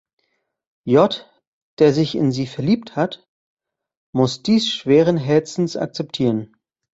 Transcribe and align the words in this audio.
J, 0.87 1.27
der 1.77 1.93
sich 1.93 2.15
in 2.15 2.31
sie 2.31 2.47
verliebt 2.47 2.95
hat, 2.95 3.27
muss 4.15 4.41
dies 4.41 4.67
schweren 4.67 5.15
Herzens 5.15 5.77
akzeptieren. 5.77 6.55